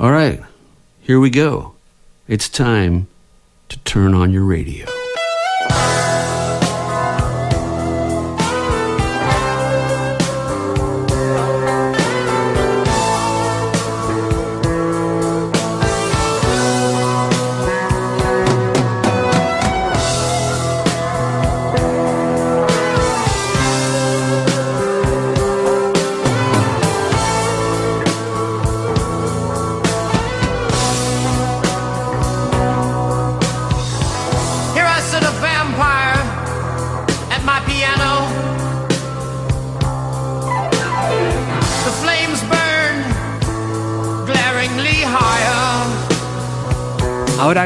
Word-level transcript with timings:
All 0.00 0.12
right, 0.12 0.40
here 1.00 1.18
we 1.18 1.28
go. 1.28 1.74
It's 2.28 2.48
time 2.48 3.08
to 3.68 3.78
turn 3.80 4.14
on 4.14 4.32
your 4.32 4.44
radio. 4.44 4.97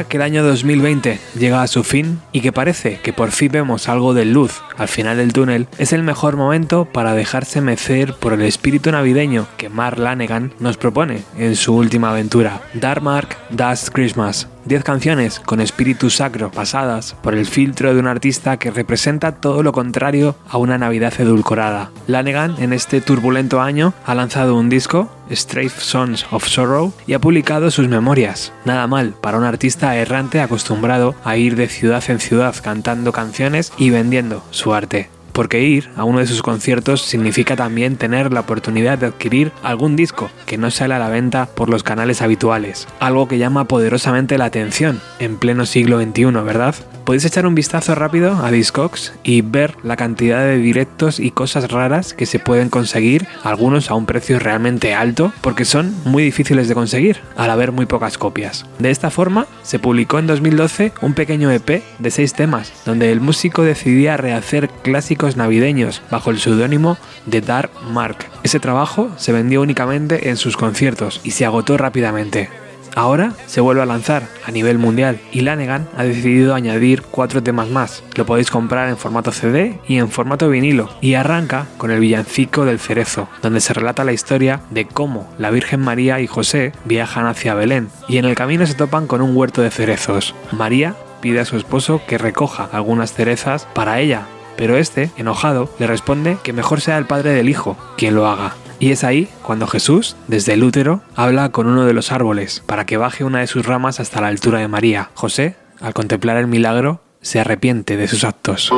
Que 0.07 0.17
el 0.17 0.23
año 0.23 0.43
2020 0.43 1.19
llega 1.37 1.61
a 1.61 1.67
su 1.67 1.83
fin 1.83 2.19
y 2.31 2.41
que 2.41 2.51
parece 2.51 2.99
que 3.01 3.13
por 3.13 3.31
fin 3.31 3.51
vemos 3.51 3.89
algo 3.89 4.13
de 4.13 4.25
luz 4.25 4.61
al 4.77 4.87
final 4.87 5.17
del 5.17 5.33
túnel, 5.33 5.67
es 5.77 5.93
el 5.93 6.03
mejor 6.03 6.37
momento 6.37 6.85
para 6.85 7.13
dejarse 7.13 7.61
mecer 7.61 8.13
por 8.13 8.33
el 8.33 8.41
espíritu 8.41 8.91
navideño 8.91 9.47
que 9.57 9.69
Mark 9.69 9.97
Lanegan 9.97 10.53
nos 10.59 10.77
propone 10.77 11.23
en 11.37 11.55
su 11.55 11.75
última 11.75 12.11
aventura, 12.11 12.61
Dark 12.73 13.01
Mark 13.01 13.37
Dust 13.49 13.89
Christmas. 13.89 14.52
10 14.65 14.83
canciones 14.83 15.39
con 15.39 15.59
espíritu 15.59 16.09
sacro 16.09 16.51
pasadas 16.51 17.15
por 17.21 17.33
el 17.33 17.45
filtro 17.45 17.93
de 17.93 17.99
un 17.99 18.07
artista 18.07 18.57
que 18.57 18.71
representa 18.71 19.33
todo 19.33 19.63
lo 19.63 19.71
contrario 19.71 20.35
a 20.49 20.57
una 20.57 20.77
Navidad 20.77 21.13
edulcorada. 21.19 21.91
Lanegan 22.07 22.55
en 22.59 22.73
este 22.73 23.01
turbulento 23.01 23.61
año 23.61 23.93
ha 24.05 24.15
lanzado 24.15 24.55
un 24.55 24.69
disco, 24.69 25.09
Strafe 25.31 25.79
Sons 25.81 26.25
of 26.31 26.47
Sorrow, 26.47 26.93
y 27.07 27.13
ha 27.13 27.19
publicado 27.19 27.71
sus 27.71 27.87
memorias. 27.87 28.53
Nada 28.65 28.87
mal 28.87 29.13
para 29.21 29.37
un 29.37 29.43
artista 29.43 29.95
errante 29.95 30.41
acostumbrado 30.41 31.15
a 31.23 31.37
ir 31.37 31.55
de 31.55 31.67
ciudad 31.67 32.03
en 32.09 32.19
ciudad 32.19 32.55
cantando 32.61 33.11
canciones 33.11 33.73
y 33.77 33.89
vendiendo 33.89 34.43
su 34.51 34.73
arte 34.73 35.09
porque 35.33 35.61
ir 35.61 35.89
a 35.97 36.03
uno 36.03 36.19
de 36.19 36.27
sus 36.27 36.41
conciertos 36.41 37.01
significa 37.01 37.55
también 37.55 37.97
tener 37.97 38.31
la 38.31 38.41
oportunidad 38.41 38.97
de 38.97 39.07
adquirir 39.07 39.51
algún 39.63 39.95
disco 39.95 40.29
que 40.45 40.57
no 40.57 40.71
sale 40.71 40.93
a 40.93 40.99
la 40.99 41.09
venta 41.09 41.47
por 41.47 41.69
los 41.69 41.83
canales 41.83 42.21
habituales, 42.21 42.87
algo 42.99 43.27
que 43.27 43.37
llama 43.37 43.65
poderosamente 43.65 44.37
la 44.37 44.45
atención 44.45 45.01
en 45.19 45.37
pleno 45.37 45.65
siglo 45.65 46.01
XXI, 46.01 46.25
¿verdad? 46.25 46.75
Podéis 47.03 47.25
echar 47.25 47.45
un 47.45 47.55
vistazo 47.55 47.95
rápido 47.95 48.45
a 48.45 48.49
Discogs 48.49 49.13
y 49.23 49.41
ver 49.41 49.75
la 49.83 49.97
cantidad 49.97 50.39
de 50.45 50.57
directos 50.57 51.19
y 51.19 51.31
cosas 51.31 51.69
raras 51.69 52.13
que 52.13 52.25
se 52.25 52.39
pueden 52.39 52.69
conseguir, 52.69 53.27
algunos 53.43 53.91
a 53.91 53.95
un 53.95 54.05
precio 54.05 54.39
realmente 54.39 54.93
alto, 54.93 55.33
porque 55.41 55.65
son 55.65 55.93
muy 56.05 56.23
difíciles 56.23 56.69
de 56.69 56.75
conseguir, 56.75 57.17
al 57.35 57.49
haber 57.49 57.73
muy 57.73 57.87
pocas 57.87 58.17
copias. 58.17 58.65
De 58.79 58.89
esta 58.89 59.09
forma, 59.09 59.47
se 59.63 59.79
publicó 59.79 60.17
en 60.17 60.27
2012 60.27 60.93
un 61.01 61.13
pequeño 61.13 61.51
EP 61.51 61.83
de 61.99 62.11
seis 62.11 62.33
temas, 62.33 62.71
donde 62.85 63.11
el 63.11 63.19
músico 63.19 63.63
decidía 63.63 64.15
rehacer 64.15 64.69
clásicos 64.69 65.22
navideños 65.37 66.01
bajo 66.11 66.29
el 66.29 66.39
seudónimo 66.39 66.97
de 67.25 67.41
Dark 67.41 67.71
Mark. 67.91 68.17
Ese 68.43 68.59
trabajo 68.59 69.09
se 69.17 69.31
vendió 69.31 69.61
únicamente 69.61 70.29
en 70.29 70.37
sus 70.37 70.57
conciertos 70.57 71.21
y 71.23 71.31
se 71.31 71.45
agotó 71.45 71.77
rápidamente. 71.77 72.49
Ahora 72.95 73.33
se 73.47 73.61
vuelve 73.61 73.81
a 73.81 73.87
lanzar 73.87 74.27
a 74.45 74.51
nivel 74.51 74.77
mundial 74.77 75.19
y 75.31 75.41
Lanegan 75.41 75.87
ha 75.97 76.03
decidido 76.03 76.53
añadir 76.53 77.01
cuatro 77.01 77.41
temas 77.41 77.69
más. 77.69 78.03
Lo 78.15 78.25
podéis 78.25 78.51
comprar 78.51 78.89
en 78.89 78.97
formato 78.97 79.31
CD 79.31 79.79
y 79.87 79.97
en 79.97 80.09
formato 80.09 80.49
vinilo 80.49 80.89
y 81.01 81.15
arranca 81.15 81.65
con 81.77 81.89
el 81.89 81.99
villancico 81.99 82.65
del 82.65 82.79
cerezo, 82.79 83.29
donde 83.41 83.61
se 83.61 83.73
relata 83.73 84.03
la 84.03 84.13
historia 84.13 84.61
de 84.69 84.85
cómo 84.85 85.27
la 85.39 85.49
Virgen 85.49 85.79
María 85.79 86.19
y 86.19 86.27
José 86.27 86.71
viajan 86.85 87.25
hacia 87.25 87.55
Belén 87.55 87.89
y 88.07 88.17
en 88.17 88.25
el 88.25 88.35
camino 88.35 88.65
se 88.67 88.75
topan 88.75 89.07
con 89.07 89.21
un 89.21 89.35
huerto 89.35 89.61
de 89.61 89.71
cerezos. 89.71 90.35
María 90.51 90.95
pide 91.21 91.39
a 91.39 91.45
su 91.45 91.57
esposo 91.57 92.01
que 92.05 92.17
recoja 92.17 92.69
algunas 92.71 93.13
cerezas 93.13 93.65
para 93.73 93.99
ella, 94.01 94.27
pero 94.55 94.77
este, 94.77 95.11
enojado, 95.17 95.69
le 95.79 95.87
responde 95.87 96.37
que 96.43 96.53
mejor 96.53 96.81
sea 96.81 96.97
el 96.97 97.05
padre 97.05 97.31
del 97.31 97.49
hijo 97.49 97.77
quien 97.97 98.15
lo 98.15 98.27
haga. 98.27 98.55
Y 98.79 98.91
es 98.91 99.03
ahí 99.03 99.29
cuando 99.43 99.67
Jesús, 99.67 100.15
desde 100.27 100.53
el 100.53 100.63
útero, 100.63 101.01
habla 101.15 101.49
con 101.49 101.67
uno 101.67 101.85
de 101.85 101.93
los 101.93 102.11
árboles 102.11 102.63
para 102.65 102.85
que 102.85 102.97
baje 102.97 103.23
una 103.23 103.39
de 103.39 103.47
sus 103.47 103.65
ramas 103.65 103.99
hasta 103.99 104.21
la 104.21 104.27
altura 104.27 104.59
de 104.59 104.67
María. 104.67 105.09
José, 105.13 105.55
al 105.79 105.93
contemplar 105.93 106.37
el 106.37 106.47
milagro, 106.47 107.01
se 107.21 107.39
arrepiente 107.39 107.95
de 107.95 108.07
sus 108.07 108.23
actos. 108.23 108.71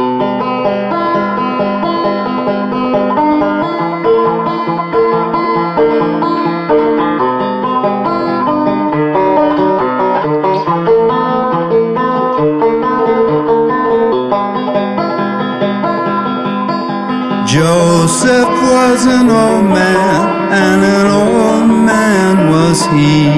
Joseph 18.25 18.49
was 18.49 19.05
an 19.05 19.29
old 19.29 19.65
man, 19.65 20.51
and 20.51 20.81
an 20.83 21.07
old 21.21 21.69
man 21.85 22.49
was 22.49 22.79
he. 22.87 23.29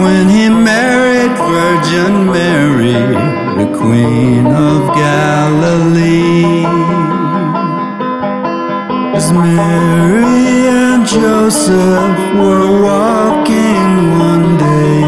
When 0.00 0.28
he 0.28 0.48
married 0.48 1.34
Virgin 1.36 2.14
Mary, 2.26 3.02
the 3.58 3.68
Queen 3.76 4.46
of 4.46 4.94
Galilee. 4.94 6.64
As 9.18 9.32
Mary 9.32 10.68
and 10.78 11.04
Joseph 11.04 12.18
were 12.38 12.70
walking 12.88 13.90
one 14.30 14.48
day 14.58 15.02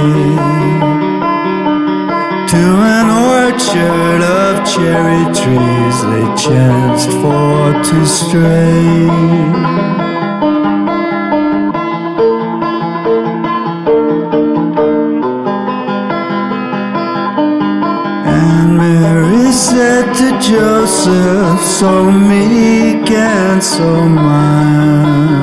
to 2.52 2.62
an 2.98 3.08
orchard 3.38 4.20
of 4.42 4.52
cherry 4.66 5.24
trees 5.32 5.89
they 6.10 6.26
chanced 6.36 7.10
for 7.20 7.72
to 7.88 8.06
stray. 8.06 9.10
And 18.26 18.76
Mary 18.76 19.52
said 19.52 20.12
to 20.14 20.28
Joseph, 20.40 21.60
so 21.60 22.10
meek 22.10 23.10
and 23.10 23.62
so 23.62 23.90
mild. 24.04 25.40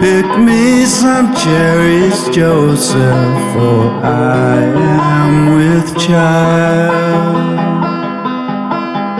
Pick 0.00 0.38
me 0.38 0.84
some 0.84 1.34
cherries, 1.34 2.28
Joseph, 2.28 3.52
for 3.52 3.90
I 4.04 4.62
am 5.00 5.56
with 5.56 5.98
child. 5.98 7.73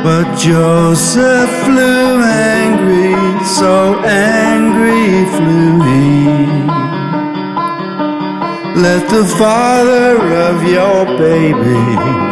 But 0.05 0.37
Joseph 0.37 1.49
flew 1.65 2.23
angry, 2.23 3.17
so 3.47 3.99
angry 4.05 5.25
flew 5.35 5.81
he. 5.81 6.27
Let 8.83 9.09
the 9.09 9.25
father 9.39 10.19
of 10.49 10.63
your 10.69 11.07
baby 11.17 11.81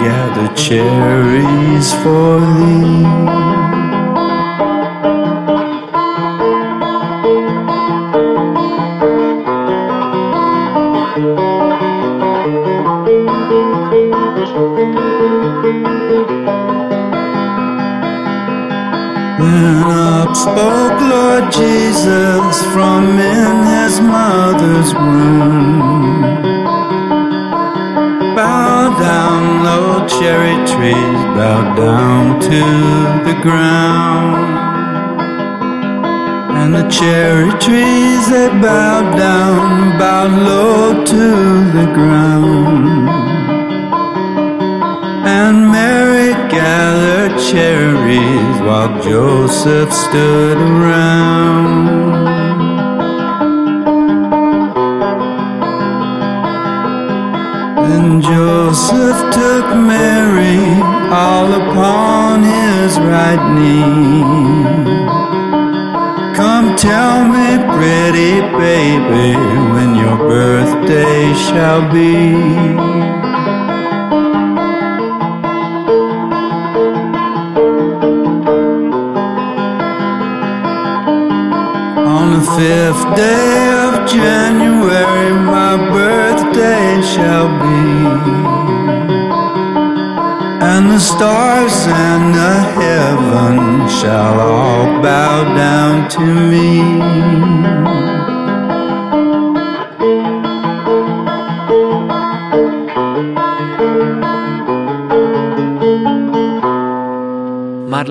gather 0.05 0.55
cherries 0.55 1.94
for 2.03 2.41
thee. 2.41 3.52
Spoke 20.42 21.00
Lord 21.00 21.53
Jesus 21.53 22.54
from 22.74 23.04
in 23.16 23.54
his 23.74 24.00
mother's 24.00 24.92
womb. 24.92 26.22
Bow 28.34 28.98
down, 28.98 29.42
low 29.62 30.04
cherry 30.09 30.56
trees, 30.66 31.21
bow 31.39 31.62
down 31.77 32.41
to 32.41 32.62
the 33.28 33.39
ground. 33.41 34.53
And 36.59 36.74
the 36.74 36.88
cherry 36.91 37.53
trees 37.60 38.28
they 38.28 38.48
bowed 38.48 39.16
down, 39.16 39.97
bowed 39.97 40.33
low 40.42 41.04
to 41.04 41.24
the 41.78 41.86
ground 41.95 43.32
and 45.33 45.73
Mary 45.73 46.33
gathered 46.51 47.34
cherries 47.49 48.57
while 48.67 48.93
Joseph 49.03 49.91
stood 49.91 50.59
around. 50.59 51.87
Then 57.89 58.21
Joseph 58.21 59.21
took 59.39 59.67
Mary 59.95 60.61
all 61.25 61.49
upon 61.63 62.43
his 62.55 62.93
right 63.13 63.43
knee. 63.57 64.23
Come 66.41 66.77
tell 66.77 67.19
me, 67.34 67.49
pretty 67.77 68.34
baby, 68.65 69.31
when 69.73 69.91
your 70.03 70.19
birthday 70.33 71.33
shall 71.47 71.83
be. 71.91 73.32
On 82.33 82.39
the 82.41 82.47
fifth 82.47 83.15
day 83.15 83.69
of 83.84 84.09
January, 84.09 85.33
my 85.34 85.77
birthday 85.93 87.03
shall 87.03 87.49
be. 87.61 87.83
And 90.65 90.93
the 90.93 90.99
stars 90.99 91.77
and 91.89 92.34
the 92.34 92.55
heaven 92.81 93.87
shall 93.87 94.41
all 94.41 95.03
bow 95.03 95.45
down 95.55 96.09
to 96.09 96.25
me. 96.25 98.11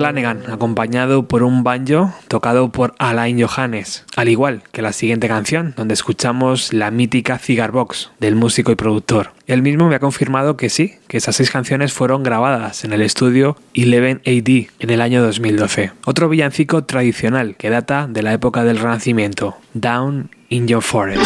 Mark 0.02 0.16
Lanegan, 0.16 0.50
acompañado 0.50 1.28
por 1.28 1.44
un 1.44 1.62
banjo 1.62 2.12
tocado 2.26 2.72
por 2.72 2.92
Alain 2.98 3.40
Johannes, 3.40 4.04
al 4.16 4.28
igual 4.28 4.62
que 4.72 4.82
la 4.82 4.92
siguiente 4.92 5.28
canción, 5.28 5.74
donde 5.76 5.94
escuchamos 5.94 6.72
la 6.72 6.90
mítica 6.90 7.38
Cigar 7.38 7.70
Box 7.70 8.10
del 8.18 8.34
músico 8.34 8.72
y 8.72 8.74
productor. 8.74 9.30
Él 9.46 9.62
mismo 9.62 9.88
me 9.88 9.94
ha 9.94 10.00
confirmado 10.00 10.56
que 10.56 10.70
sí, 10.70 10.94
que 11.06 11.18
esas 11.18 11.36
seis 11.36 11.52
canciones 11.52 11.92
fueron 11.92 12.24
grabadas 12.24 12.84
en 12.84 12.92
el 12.92 13.00
estudio 13.02 13.56
11AD 13.74 14.70
en 14.80 14.90
el 14.90 15.00
año 15.00 15.22
2012. 15.22 15.92
Otro 16.04 16.28
villancico 16.28 16.82
tradicional 16.82 17.54
que 17.54 17.70
data 17.70 18.08
de 18.08 18.22
la 18.22 18.32
época 18.32 18.64
del 18.64 18.80
Renacimiento, 18.80 19.56
Down 19.72 20.30
in 20.48 20.66
Your 20.66 20.82
Forest. 20.82 21.22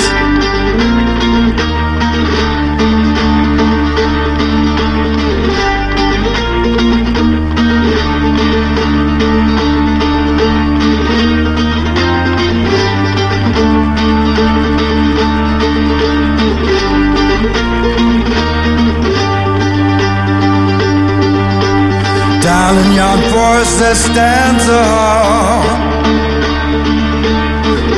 Yon 22.97 23.19
forest 23.33 23.79
there 23.79 23.95
stands 23.95 24.65
a 24.81 24.83
hall. 24.95 25.63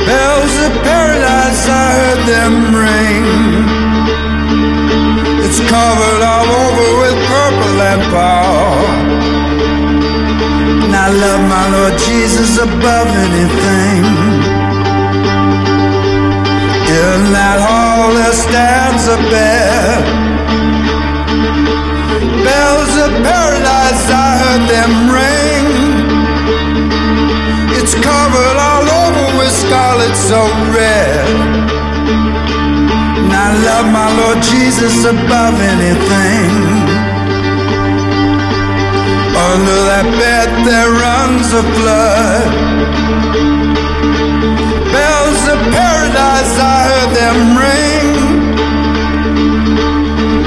Bells 0.07 0.55
of 0.65 0.73
paradise, 0.89 1.63
I 1.81 1.85
heard 1.99 2.21
them 2.33 2.53
ring. 2.85 3.25
It's 5.45 5.61
covered 5.73 6.21
all 6.31 6.49
over 6.63 6.87
with 7.01 7.17
purple 7.31 7.77
and 7.91 8.01
pall. 8.13 8.79
And 10.83 10.93
I 11.05 11.07
love 11.23 11.41
my 11.55 11.65
Lord 11.75 11.95
Jesus 12.07 12.51
above 12.67 13.09
anything. 13.27 14.03
In 17.03 17.19
that 17.37 17.59
hall 17.67 18.07
there 18.19 18.37
stands 18.47 19.03
a 19.15 19.17
bed. 19.31 20.01
Bells 22.43 22.93
of 23.05 23.11
paradise, 23.23 23.48
It's 27.89 28.05
covered 28.05 28.57
all 28.69 28.85
over 28.85 29.25
with 29.39 29.49
scarlet 29.49 30.13
so 30.13 30.41
red. 30.77 31.25
I 33.33 33.47
love 33.65 33.87
my 33.89 34.09
Lord 34.19 34.39
Jesus 34.43 35.05
above 35.05 35.55
anything. 35.57 36.51
Under 39.49 39.79
that 39.89 40.05
bed 40.21 40.49
there 40.69 40.91
runs 40.91 41.49
a 41.49 41.63
flood. 41.81 42.51
Bells 44.93 45.41
of 45.49 45.59
paradise, 45.73 46.53
I 46.61 46.77
heard 46.91 47.11
them 47.17 47.37
ring. 47.65 48.07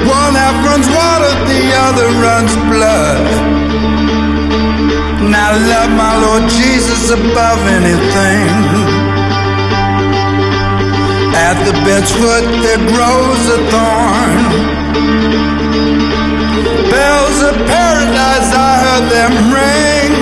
One 0.06 0.34
half 0.38 0.56
runs 0.62 0.86
water, 0.94 1.32
the 1.50 1.62
other 1.86 2.08
runs 2.22 2.54
blood. 2.70 3.52
I 5.52 5.58
love 5.58 5.90
my 5.90 6.14
Lord 6.16 6.48
Jesus 6.48 7.10
above 7.10 7.60
anything. 7.78 8.52
At 11.36 11.56
the 11.68 11.74
bed's 11.84 12.10
foot 12.10 12.46
there 12.64 12.80
grows 12.88 13.42
a 13.52 13.60
thorn. 13.68 14.40
Bells 16.88 17.38
of 17.50 17.54
paradise, 17.68 18.48
I 18.56 18.72
heard 18.84 19.06
them 19.12 19.32
ring. 19.52 20.12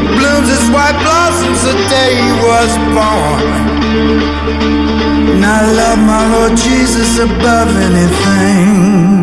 It 0.00 0.06
blooms 0.16 0.48
its 0.56 0.66
white 0.72 0.96
blossoms 1.04 1.60
the 1.68 1.76
day 1.92 2.12
he 2.24 2.32
was 2.48 2.70
born. 2.96 3.44
And 5.28 5.44
I 5.44 5.60
love 5.80 5.98
my 5.98 6.24
Lord 6.32 6.56
Jesus 6.56 7.18
above 7.18 7.68
anything. 7.76 9.19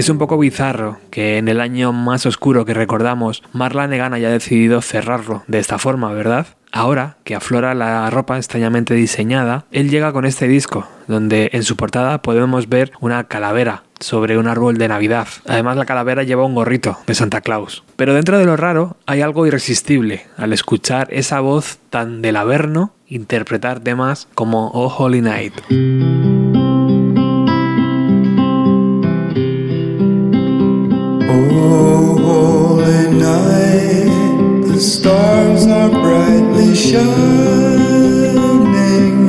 Es 0.00 0.08
un 0.08 0.16
poco 0.16 0.38
bizarro 0.38 0.96
que 1.10 1.36
en 1.36 1.46
el 1.46 1.60
año 1.60 1.92
más 1.92 2.24
oscuro 2.24 2.64
que 2.64 2.72
recordamos, 2.72 3.42
Marla 3.52 3.86
Negan 3.86 4.14
haya 4.14 4.30
decidido 4.30 4.80
cerrarlo 4.80 5.42
de 5.46 5.58
esta 5.58 5.76
forma, 5.76 6.10
¿verdad? 6.14 6.46
Ahora 6.72 7.18
que 7.22 7.34
aflora 7.34 7.74
la 7.74 8.08
ropa 8.08 8.38
extrañamente 8.38 8.94
diseñada, 8.94 9.66
él 9.72 9.90
llega 9.90 10.14
con 10.14 10.24
este 10.24 10.48
disco, 10.48 10.88
donde 11.06 11.50
en 11.52 11.64
su 11.64 11.76
portada 11.76 12.22
podemos 12.22 12.70
ver 12.70 12.92
una 13.00 13.24
calavera 13.24 13.82
sobre 13.98 14.38
un 14.38 14.48
árbol 14.48 14.78
de 14.78 14.88
Navidad. 14.88 15.28
Además 15.46 15.76
la 15.76 15.84
calavera 15.84 16.22
lleva 16.22 16.46
un 16.46 16.54
gorrito 16.54 16.96
de 17.06 17.14
Santa 17.14 17.42
Claus. 17.42 17.84
Pero 17.96 18.14
dentro 18.14 18.38
de 18.38 18.46
lo 18.46 18.56
raro 18.56 18.96
hay 19.04 19.20
algo 19.20 19.46
irresistible 19.46 20.24
al 20.38 20.54
escuchar 20.54 21.08
esa 21.10 21.40
voz 21.40 21.76
tan 21.90 22.22
del 22.22 22.36
Averno 22.36 22.94
interpretar 23.06 23.80
temas 23.80 24.28
como 24.34 24.70
Oh 24.72 24.88
Holy 24.96 25.20
Night. 25.20 26.39
Brightly 35.90 36.74
shining. 36.74 37.10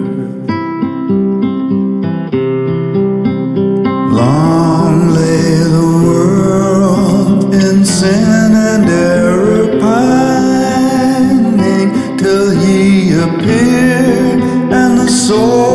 Long 4.20 5.14
lay 5.14 5.56
the 5.78 5.88
world 6.06 7.54
in 7.54 7.86
sin 7.86 8.52
and 8.72 8.86
error 8.90 9.68
pining 9.80 11.90
till 12.18 12.50
he 12.62 13.12
appeared 13.14 14.40
and 14.80 14.98
the 15.00 15.08
soul 15.10 15.75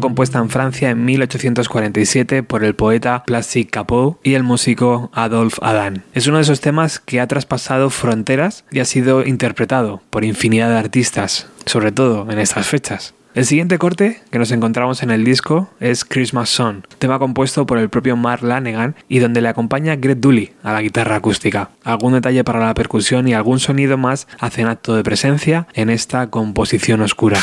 compuesta 0.00 0.38
en 0.38 0.50
Francia 0.50 0.90
en 0.90 1.04
1847 1.04 2.42
por 2.42 2.64
el 2.64 2.74
poeta 2.74 3.22
Plastic 3.24 3.70
Capot 3.70 4.18
y 4.22 4.34
el 4.34 4.42
músico 4.42 5.10
Adolphe 5.12 5.58
Adam. 5.62 6.02
Es 6.14 6.26
uno 6.26 6.38
de 6.38 6.42
esos 6.42 6.60
temas 6.60 6.98
que 6.98 7.20
ha 7.20 7.26
traspasado 7.26 7.90
fronteras 7.90 8.64
y 8.70 8.80
ha 8.80 8.84
sido 8.84 9.24
interpretado 9.24 10.02
por 10.10 10.24
infinidad 10.24 10.68
de 10.68 10.78
artistas, 10.78 11.48
sobre 11.66 11.92
todo 11.92 12.30
en 12.30 12.38
estas 12.38 12.66
fechas. 12.66 13.14
El 13.32 13.46
siguiente 13.46 13.78
corte 13.78 14.20
que 14.32 14.40
nos 14.40 14.50
encontramos 14.50 15.04
en 15.04 15.12
el 15.12 15.24
disco 15.24 15.70
es 15.78 16.04
Christmas 16.04 16.48
Song, 16.48 16.82
tema 16.98 17.20
compuesto 17.20 17.64
por 17.64 17.78
el 17.78 17.88
propio 17.88 18.16
Mark 18.16 18.42
Lanegan 18.42 18.96
y 19.08 19.20
donde 19.20 19.40
le 19.40 19.48
acompaña 19.48 19.94
Greg 19.94 20.20
Dooley 20.20 20.52
a 20.64 20.72
la 20.72 20.82
guitarra 20.82 21.14
acústica. 21.14 21.70
Algún 21.84 22.14
detalle 22.14 22.42
para 22.42 22.58
la 22.58 22.74
percusión 22.74 23.28
y 23.28 23.34
algún 23.34 23.60
sonido 23.60 23.96
más 23.96 24.26
hacen 24.40 24.66
acto 24.66 24.96
de 24.96 25.04
presencia 25.04 25.68
en 25.74 25.90
esta 25.90 26.28
composición 26.28 27.02
oscura. 27.02 27.38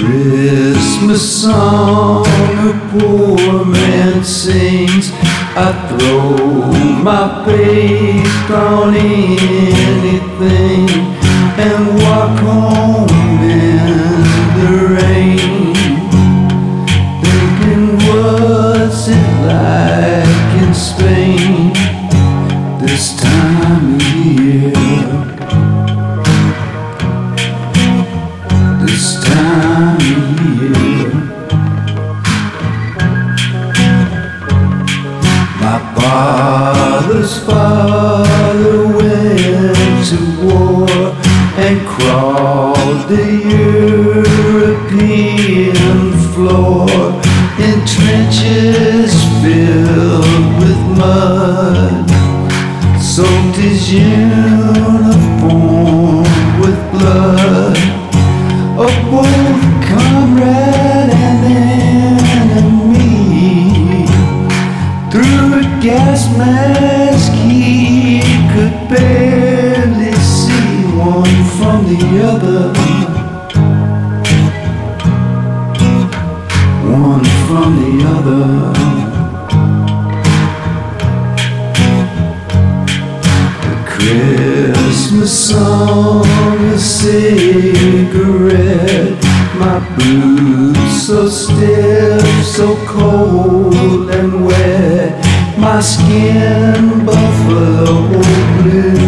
Christmas 0.00 1.42
song 1.42 2.24
a 2.26 2.72
poor 2.90 3.66
man 3.66 4.24
sings. 4.24 5.12
I 5.54 5.72
throw 5.88 6.72
my 7.02 7.44
faith 7.44 8.50
on 8.50 8.94
anything 8.94 10.88
and 11.60 12.00
walk 12.00 12.38
home 12.40 13.19
crawled 42.10 43.02
the 43.08 43.26
European 44.50 45.32
floor 46.32 46.88
in 47.66 47.76
trenches 47.86 49.12
filled 49.40 50.48
with 50.60 50.80
mud. 50.98 52.06
Soaked 53.00 53.56
his 53.56 53.92
uniform 53.92 55.04
with 56.60 56.80
blood 56.92 57.78
of 58.84 58.92
both 59.10 59.69
Christmas 85.80 86.74
a 86.74 86.78
cigarette. 86.78 88.36
My 89.58 89.78
boots 89.96 91.06
so 91.06 91.26
stiff, 91.28 92.44
so 92.44 92.76
cold 92.86 94.10
and 94.10 94.44
wet. 94.46 95.24
My 95.58 95.80
skin 95.80 97.04
buffalo 97.04 98.08
blue. 98.08 98.99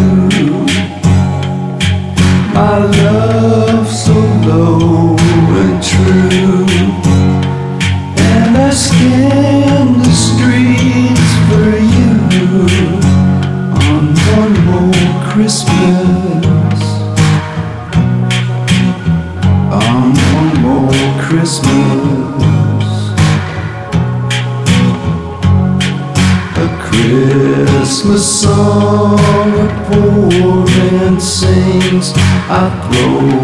Sings. 32.53 33.42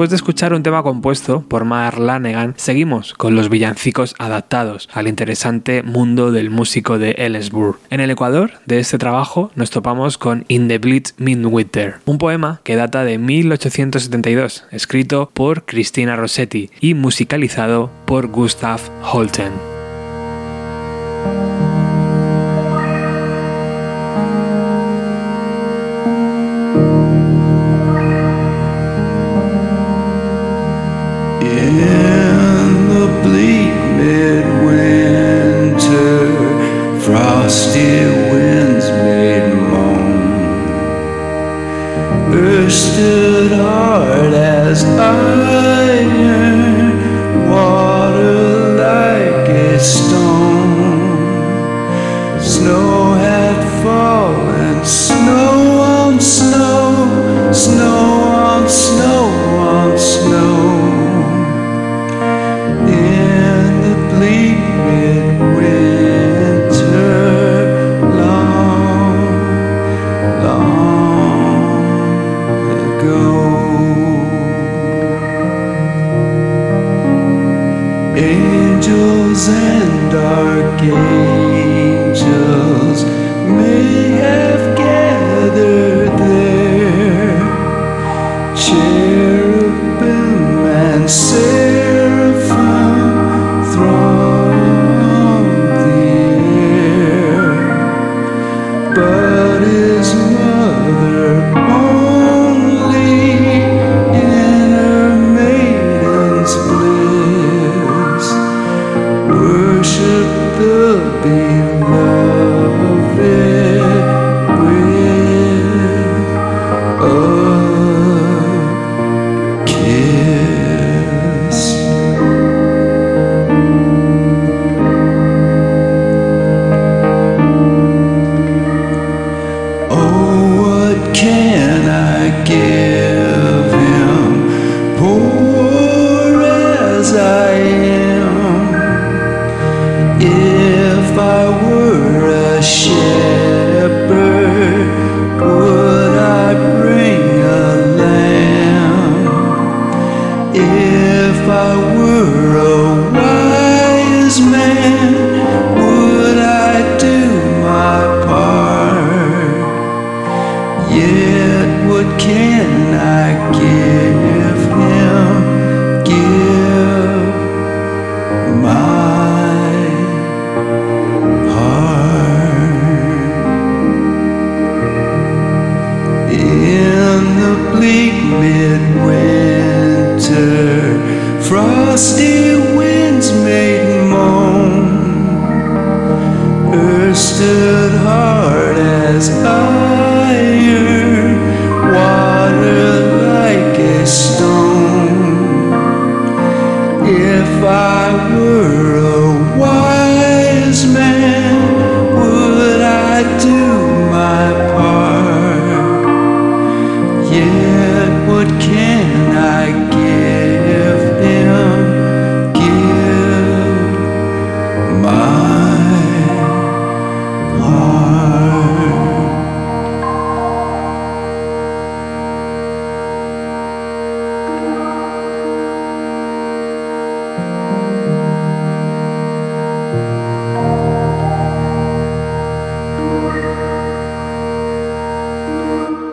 Después 0.00 0.08
de 0.12 0.16
escuchar 0.16 0.54
un 0.54 0.62
tema 0.62 0.82
compuesto 0.82 1.44
por 1.46 1.66
Mark 1.66 1.98
Lanegan, 1.98 2.54
seguimos 2.56 3.12
con 3.12 3.34
los 3.34 3.50
villancicos 3.50 4.14
adaptados 4.18 4.88
al 4.94 5.08
interesante 5.08 5.82
mundo 5.82 6.32
del 6.32 6.48
músico 6.48 6.98
de 6.98 7.10
Ellsburg. 7.18 7.76
En 7.90 8.00
el 8.00 8.10
Ecuador 8.10 8.52
de 8.64 8.78
este 8.78 8.96
trabajo 8.96 9.50
nos 9.56 9.68
topamos 9.68 10.16
con 10.16 10.46
In 10.48 10.68
the 10.68 10.78
Bleed 10.78 11.08
Midwinter, 11.18 11.96
un 12.06 12.16
poema 12.16 12.62
que 12.64 12.76
data 12.76 13.04
de 13.04 13.18
1872, 13.18 14.64
escrito 14.70 15.30
por 15.34 15.66
Cristina 15.66 16.16
Rossetti 16.16 16.70
y 16.80 16.94
musicalizado 16.94 17.90
por 18.06 18.28
Gustav 18.28 18.80
Holten. 19.02 19.52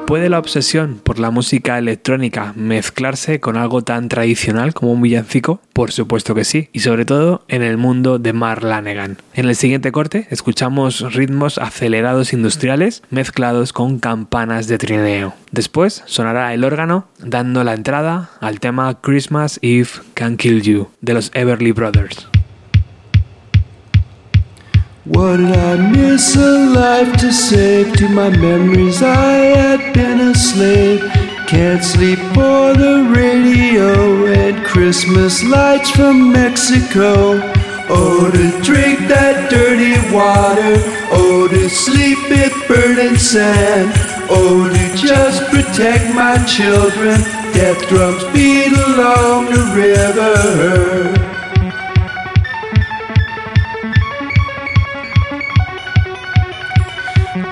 ¿Puede 0.07 0.29
la 0.29 0.39
obsesión 0.39 1.01
por 1.03 1.19
la 1.19 1.31
música 1.31 1.77
electrónica 1.77 2.53
mezclarse 2.55 3.41
con 3.41 3.57
algo 3.57 3.81
tan 3.81 4.07
tradicional 4.07 4.73
como 4.73 4.93
un 4.93 5.01
villancico? 5.01 5.59
Por 5.73 5.91
supuesto 5.91 6.33
que 6.33 6.45
sí, 6.45 6.69
y 6.71 6.79
sobre 6.79 7.03
todo 7.03 7.43
en 7.49 7.61
el 7.61 7.75
mundo 7.75 8.17
de 8.17 8.31
Mark 8.31 8.63
Lanegan. 8.63 9.17
En 9.33 9.49
el 9.49 9.57
siguiente 9.57 9.91
corte 9.91 10.25
escuchamos 10.29 11.13
ritmos 11.13 11.57
acelerados 11.57 12.31
industriales 12.31 13.03
mezclados 13.09 13.73
con 13.73 13.99
campanas 13.99 14.67
de 14.67 14.77
trineo. 14.77 15.33
Después 15.51 16.03
sonará 16.05 16.53
el 16.53 16.63
órgano 16.63 17.09
dando 17.19 17.65
la 17.65 17.73
entrada 17.73 18.29
al 18.39 18.61
tema 18.61 19.01
Christmas 19.01 19.59
Eve 19.61 19.89
Can 20.13 20.37
Kill 20.37 20.61
You 20.61 20.87
de 21.01 21.15
los 21.15 21.31
Everly 21.33 21.73
Brothers. 21.73 22.29
What 25.09 25.37
did 25.37 25.55
I 25.55 25.75
miss 25.91 26.35
a 26.35 26.65
life 26.67 27.15
to 27.21 27.31
save 27.31 27.95
to 27.95 28.09
my 28.09 28.29
memories? 28.29 29.01
I 29.01 29.55
had 29.55 29.93
been 29.93 30.19
a 30.19 30.35
slave. 30.35 30.99
Can't 31.47 31.81
sleep 31.81 32.19
for 32.35 32.73
the 32.73 33.09
radio 33.15 34.25
and 34.25 34.65
Christmas 34.65 35.45
lights 35.45 35.91
from 35.91 36.33
Mexico. 36.33 37.39
Oh, 37.89 38.29
to 38.29 38.61
drink 38.61 39.07
that 39.07 39.49
dirty 39.49 39.95
water. 40.13 40.75
Oh, 41.13 41.47
to 41.47 41.69
sleep 41.69 42.19
in 42.29 42.51
burning 42.67 43.17
sand. 43.17 43.93
Oh, 44.29 44.67
to 44.67 44.97
just 44.97 45.41
protect 45.49 46.13
my 46.15 46.43
children. 46.43 47.21
Death 47.53 47.87
drums 47.87 48.25
beat 48.33 48.73
along 48.73 49.45
the 49.45 49.71
river. 49.73 51.26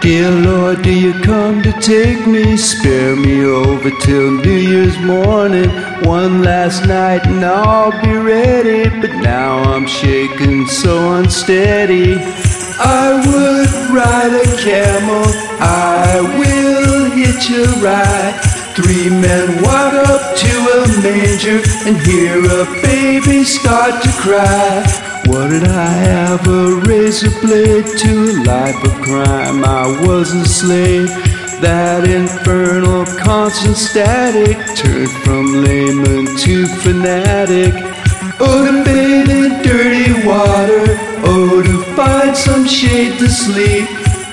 Dear 0.05 0.29
Lord, 0.29 0.83
do 0.83 0.93
you 0.93 1.13
come 1.23 1.63
to 1.63 1.71
take 1.81 2.27
me? 2.27 2.57
Spare 2.57 3.15
me 3.15 3.43
over 3.43 3.89
till 4.01 4.29
New 4.33 4.51
Year's 4.51 4.99
morning. 4.99 5.67
One 6.05 6.43
last 6.43 6.85
night 6.85 7.25
and 7.25 7.43
I'll 7.43 7.89
be 8.03 8.15
ready. 8.15 8.87
But 9.01 9.15
now 9.23 9.63
I'm 9.63 9.87
shaking 9.87 10.67
so 10.67 11.15
unsteady. 11.15 12.17
I 12.77 13.17
would 13.25 13.95
ride 13.97 14.33
a 14.45 14.57
camel. 14.61 15.25
I 15.59 16.21
will 16.37 17.09
hitch 17.09 17.49
a 17.49 17.65
ride. 17.81 18.39
Three 18.75 19.09
men 19.09 19.59
walk 19.63 19.93
up 20.05 20.37
to 20.37 20.53
a 20.77 21.01
manger 21.01 21.63
and 21.87 21.97
hear 22.05 22.37
a 22.45 22.65
baby 22.83 23.43
start 23.43 24.03
to 24.03 24.11
cry. 24.21 25.04
What 25.27 25.49
did 25.49 25.63
I 25.63 25.87
have? 25.87 26.47
A 26.47 26.81
razor 26.87 27.31
blade 27.41 27.87
to 27.97 28.11
a 28.29 28.43
life 28.43 28.83
of 28.83 28.93
crime. 29.01 29.65
I 29.65 29.87
was 30.05 30.31
a 30.33 30.45
slave. 30.45 31.09
That 31.61 32.07
infernal 32.07 33.05
constant 33.17 33.75
static 33.75 34.55
turned 34.75 35.09
from 35.23 35.63
layman 35.63 36.37
to 36.37 36.67
fanatic. 36.67 37.73
Oh, 38.39 38.65
to 38.69 38.83
bathe 38.83 39.29
in 39.29 39.63
dirty 39.63 40.13
water. 40.27 40.95
Oh, 41.25 41.63
to 41.63 41.95
find 41.95 42.37
some 42.37 42.67
shade 42.67 43.17
to 43.17 43.27
sleep. 43.27 43.87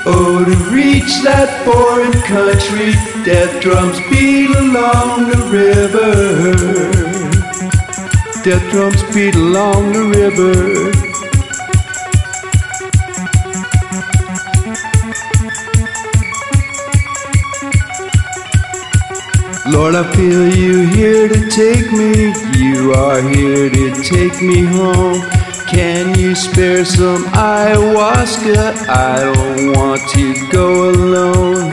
Oh, 0.04 0.44
to 0.44 0.56
reach 0.74 1.22
that 1.22 1.64
foreign 1.64 2.12
country. 2.28 2.92
Death 3.24 3.62
drums 3.62 3.98
beat 4.10 4.50
along 4.50 5.30
the 5.30 5.38
river. 5.48 7.01
Death 8.44 8.72
drums 8.72 9.00
beat 9.14 9.36
along 9.36 9.92
the 9.92 10.02
river. 10.02 10.90
Lord, 19.70 19.94
I 19.94 20.12
feel 20.16 20.52
you 20.52 20.88
here 20.88 21.28
to 21.28 21.48
take 21.50 21.92
me. 21.92 22.34
You 22.58 22.92
are 22.94 23.22
here 23.22 23.70
to 23.70 24.02
take 24.02 24.42
me 24.42 24.62
home. 24.64 25.22
Can 25.68 26.18
you 26.18 26.34
spare 26.34 26.84
some 26.84 27.22
ayahuasca? 27.26 28.88
I 28.88 29.22
don't 29.22 29.76
want 29.76 30.02
to 30.14 30.48
go 30.50 30.90
alone. 30.90 31.70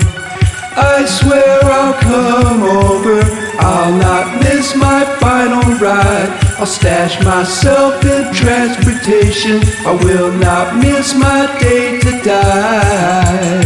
I 0.78 1.04
swear 1.06 1.64
I'll 1.64 1.94
come 1.96 2.62
over. 2.62 3.22
I'll 3.58 3.98
not 3.98 4.44
miss 4.44 4.76
my 4.76 5.04
final 5.20 5.64
ride. 5.80 6.49
I'll 6.60 6.66
stash 6.66 7.24
myself 7.24 8.04
in 8.04 8.34
transportation. 8.34 9.62
I 9.88 9.94
will 10.04 10.30
not 10.30 10.76
miss 10.76 11.16
my 11.16 11.48
day 11.58 12.02
to 12.02 12.22
die. 12.22 13.64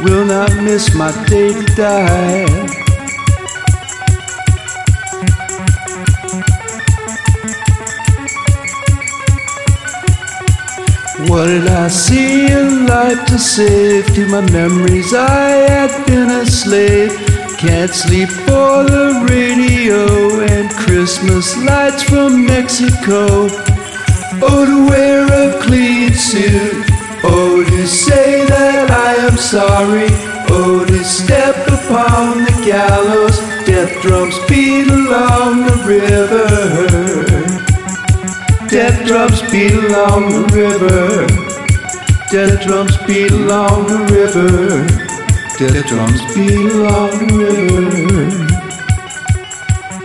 Will 0.00 0.24
not 0.24 0.54
miss 0.62 0.94
my 0.94 1.12
day 1.26 1.52
to 1.52 1.64
die. 1.76 2.46
What 11.28 11.46
did 11.48 11.68
I 11.68 11.88
see 11.88 12.50
in 12.50 12.86
life 12.86 13.26
to 13.26 13.38
save 13.38 14.06
to 14.14 14.26
my 14.28 14.40
memories? 14.50 15.12
I 15.12 15.50
had 15.68 16.06
been 16.06 16.30
a 16.30 16.46
slave. 16.46 17.33
Can't 17.66 17.94
sleep 17.94 18.28
for 18.28 18.84
the 18.84 19.24
radio 19.30 20.04
and 20.44 20.70
Christmas 20.70 21.56
lights 21.64 22.02
from 22.02 22.44
Mexico. 22.44 23.48
Oh, 24.42 24.66
to 24.66 24.86
wear 24.86 25.24
a 25.24 25.62
clean 25.62 26.12
suit. 26.12 26.84
Oh, 27.24 27.64
to 27.64 27.86
say 27.86 28.44
that 28.44 28.90
I 28.90 29.14
am 29.14 29.38
sorry. 29.38 30.08
Oh, 30.50 30.84
to 30.84 31.02
step 31.02 31.56
upon 31.66 32.44
the 32.44 32.52
gallows. 32.66 33.38
Death 33.64 34.02
drums 34.02 34.38
beat 34.46 34.86
along 34.86 35.64
the 35.64 35.76
river. 35.88 36.46
Death 38.68 39.06
drums 39.06 39.40
beat 39.50 39.72
along 39.72 40.28
the 40.32 40.44
river. 40.52 41.26
Death 42.30 42.62
drums 42.66 42.98
beat 43.06 43.30
along 43.30 43.86
the 43.86 44.00
river. 44.12 45.03
Death 45.56 45.86
drums 45.86 46.20
the 46.34 46.48
river. 47.32 48.26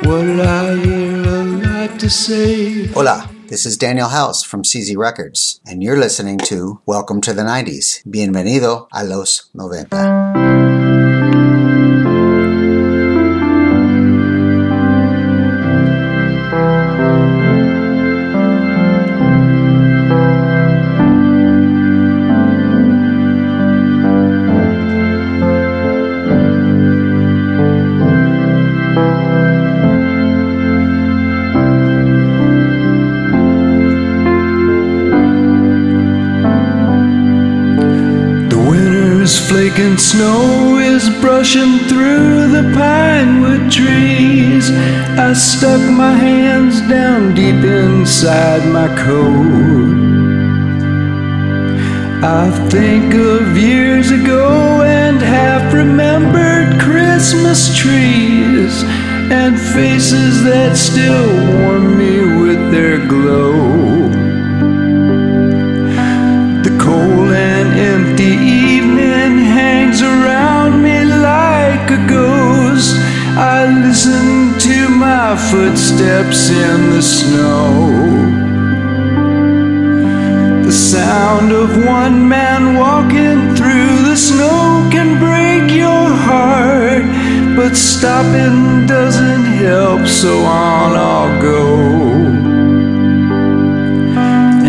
What 0.07 0.45
I 0.45 1.87
to 1.97 2.09
say. 2.09 2.85
Hola, 2.87 3.27
this 3.47 3.65
is 3.65 3.75
Daniel 3.75 4.09
House 4.09 4.43
from 4.43 4.61
CZ 4.61 4.95
Records, 4.95 5.59
and 5.65 5.81
you're 5.81 5.97
listening 5.97 6.37
to 6.49 6.81
Welcome 6.85 7.19
to 7.21 7.33
the 7.33 7.41
90s. 7.41 8.03
Bienvenido 8.05 8.87
a 8.93 9.03
los 9.03 9.49
90. 9.55 11.38
Through 41.51 42.47
the 42.49 42.71
pine 42.77 43.41
wood 43.41 43.71
trees. 43.71 44.69
I 45.17 45.33
stuck 45.33 45.81
my 45.81 46.13
hands 46.13 46.79
down 46.81 47.33
deep 47.33 47.63
inside 47.65 48.71
my 48.71 48.87
coat. 48.95 49.97
I 52.21 52.51
think 52.69 53.15
of 53.15 53.57
years 53.57 54.11
ago 54.11 54.83
and 54.83 55.19
half 55.19 55.73
remembered 55.73 56.79
Christmas 56.79 57.75
trees 57.75 58.83
and 59.31 59.59
faces 59.59 60.43
that 60.43 60.77
still 60.77 61.29
warm 61.57 61.97
me 61.97 62.43
with 62.43 62.71
their 62.71 62.99
glow. 63.07 63.88
Footsteps 75.37 76.49
in 76.49 76.89
the 76.89 77.01
snow. 77.01 77.89
The 80.65 80.71
sound 80.71 81.51
of 81.51 81.85
one 81.85 82.27
man 82.27 82.75
walking 82.75 83.55
through 83.55 84.09
the 84.09 84.15
snow 84.15 84.89
can 84.91 85.19
break 85.19 85.75
your 85.75 86.07
heart, 86.27 87.03
but 87.55 87.75
stopping 87.75 88.87
doesn't 88.87 89.45
help, 89.65 90.07
so 90.07 90.39
on 90.39 90.91
I'll 90.95 91.41
go. 91.41 91.77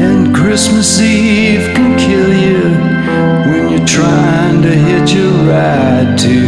And 0.05 0.35
Christmas 0.35 1.01
Eve 1.01 1.75
can 1.75 1.99
kill 1.99 2.33
you 2.33 2.63
when 3.51 3.71
you're 3.71 3.87
trying 3.87 4.61
to 4.63 4.73
hitch 4.89 5.15
a 5.15 5.29
ride 5.49 6.19
to 6.19 6.40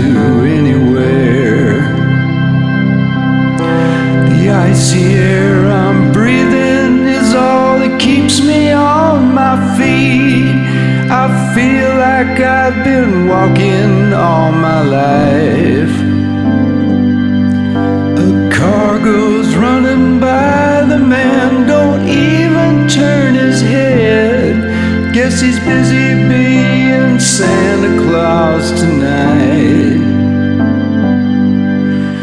busy 25.65 26.15
being 26.29 27.19
Santa 27.19 27.93
Claus 28.03 28.71
tonight. 28.81 30.01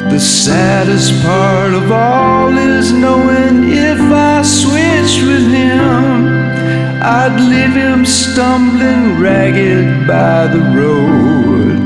The 0.10 0.19
saddest 0.19 1.12
part 1.23 1.73
of 1.73 1.91
all 1.91 2.58
is 2.58 2.91
knowing 2.91 3.71
if 3.71 3.99
I 3.99 4.41
switched 4.41 5.21
with 5.23 5.47
him, 5.52 6.28
I'd 7.02 7.38
leave 7.52 7.75
him 7.75 8.06
stumbling 8.06 9.19
ragged 9.21 10.08
by 10.08 10.47
the 10.47 10.63
road. 10.78 11.78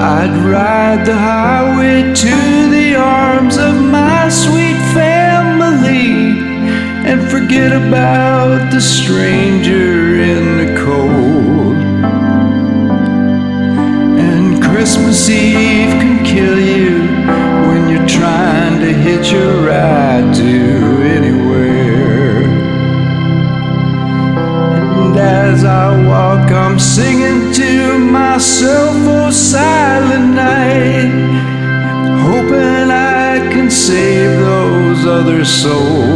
I'd 0.00 0.34
ride 0.54 1.04
the 1.04 1.16
highway 1.16 2.14
to 2.14 2.70
the 2.70 2.94
arms 2.94 3.56
of 3.58 3.74
my 3.82 4.28
sweet 4.28 4.78
family 4.94 6.38
and 7.10 7.28
forget 7.30 7.72
about 7.72 8.37
the 8.48 8.80
stranger 8.80 10.16
in 10.16 10.56
the 10.56 10.80
cold. 10.84 11.76
And 14.26 14.62
Christmas 14.62 15.28
Eve 15.28 15.92
can 16.00 16.24
kill 16.24 16.58
you 16.58 17.00
when 17.68 17.88
you're 17.90 18.06
trying 18.06 18.80
to 18.80 18.92
hitch 18.92 19.32
a 19.32 19.48
ride 19.66 20.34
to 20.36 20.52
anywhere. 21.16 22.42
And 25.02 25.16
as 25.16 25.64
I 25.64 26.06
walk, 26.06 26.50
I'm 26.50 26.78
singing 26.78 27.52
to 27.52 27.98
myself, 27.98 28.96
oh 29.16 29.30
silent 29.30 30.34
night, 30.34 31.10
hoping 32.22 32.90
I 32.90 33.48
can 33.52 33.70
save 33.70 34.38
those 34.38 35.06
other 35.06 35.44
souls. 35.44 36.07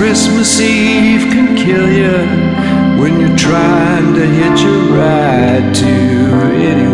Christmas 0.00 0.58
Eve 0.58 1.30
can 1.30 1.54
kill 1.54 1.86
you 1.92 2.16
when 2.98 3.20
you're 3.20 3.36
trying 3.36 4.14
to 4.14 4.24
hitch 4.24 4.62
a 4.64 4.94
ride 4.94 5.74
to 5.74 5.86
anywhere. 5.86 6.89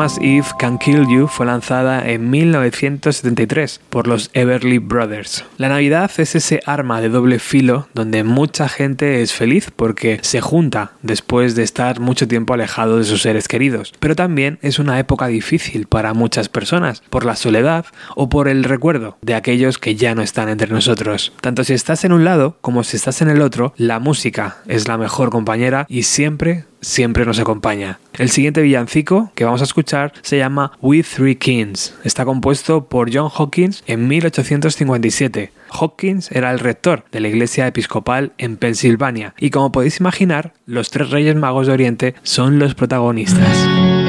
Christmas 0.00 0.26
Eve 0.26 0.46
Can 0.58 0.78
Kill 0.78 1.06
You 1.08 1.26
fue 1.26 1.44
lanzada 1.44 2.08
en 2.08 2.30
1973 2.30 3.82
por 3.90 4.06
los 4.06 4.30
Everly 4.32 4.78
Brothers. 4.78 5.44
La 5.58 5.68
Navidad 5.68 6.10
es 6.16 6.34
ese 6.34 6.62
arma 6.64 7.02
de 7.02 7.10
doble 7.10 7.38
filo 7.38 7.86
donde 7.92 8.24
mucha 8.24 8.70
gente 8.70 9.20
es 9.20 9.34
feliz 9.34 9.70
porque 9.76 10.18
se 10.22 10.40
junta 10.40 10.92
después 11.02 11.54
de 11.54 11.64
estar 11.64 12.00
mucho 12.00 12.26
tiempo 12.26 12.54
alejado 12.54 12.96
de 12.96 13.04
sus 13.04 13.20
seres 13.20 13.46
queridos. 13.46 13.92
Pero 14.00 14.16
también 14.16 14.58
es 14.62 14.78
una 14.78 14.98
época 14.98 15.26
difícil 15.26 15.86
para 15.86 16.14
muchas 16.14 16.48
personas 16.48 17.02
por 17.10 17.26
la 17.26 17.36
soledad 17.36 17.84
o 18.16 18.30
por 18.30 18.48
el 18.48 18.64
recuerdo 18.64 19.18
de 19.20 19.34
aquellos 19.34 19.76
que 19.76 19.96
ya 19.96 20.14
no 20.14 20.22
están 20.22 20.48
entre 20.48 20.72
nosotros. 20.72 21.34
Tanto 21.42 21.62
si 21.62 21.74
estás 21.74 22.06
en 22.06 22.12
un 22.12 22.24
lado 22.24 22.56
como 22.62 22.84
si 22.84 22.96
estás 22.96 23.20
en 23.20 23.28
el 23.28 23.42
otro, 23.42 23.74
la 23.76 23.98
música 23.98 24.62
es 24.66 24.88
la 24.88 24.96
mejor 24.96 25.28
compañera 25.28 25.84
y 25.90 26.04
siempre 26.04 26.69
siempre 26.80 27.24
nos 27.24 27.38
acompaña. 27.38 28.00
El 28.14 28.30
siguiente 28.30 28.62
villancico 28.62 29.32
que 29.34 29.44
vamos 29.44 29.60
a 29.60 29.64
escuchar 29.64 30.12
se 30.22 30.38
llama 30.38 30.72
We 30.80 31.02
Three 31.02 31.36
Kings. 31.36 31.94
Está 32.04 32.24
compuesto 32.24 32.86
por 32.86 33.14
John 33.14 33.30
Hawkins 33.34 33.82
en 33.86 34.08
1857. 34.08 35.52
Hawkins 35.70 36.32
era 36.32 36.50
el 36.50 36.58
rector 36.58 37.04
de 37.12 37.20
la 37.20 37.28
iglesia 37.28 37.66
episcopal 37.66 38.32
en 38.38 38.56
Pensilvania 38.56 39.34
y 39.38 39.50
como 39.50 39.72
podéis 39.72 40.00
imaginar, 40.00 40.52
los 40.66 40.90
tres 40.90 41.10
reyes 41.10 41.36
magos 41.36 41.66
de 41.66 41.72
Oriente 41.72 42.14
son 42.22 42.58
los 42.58 42.74
protagonistas. 42.74 43.99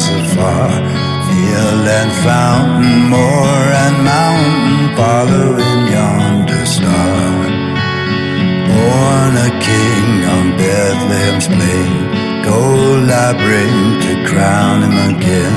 Traverse 0.00 0.32
afar, 0.32 0.70
field 1.28 1.86
and 1.98 2.12
fountain, 2.24 3.08
moor 3.08 3.56
and 3.84 4.04
mountain, 4.04 4.96
following 4.96 5.80
yonder 5.92 6.66
star. 6.66 7.30
Born 8.68 9.32
a 9.36 9.50
king 9.60 10.24
on 10.34 10.56
Bethlehem's 10.56 11.48
plain, 11.48 11.92
gold 12.44 13.10
I 13.10 13.32
bring 13.44 14.00
to 14.04 14.14
crown 14.28 14.82
him 14.82 15.16
again. 15.16 15.56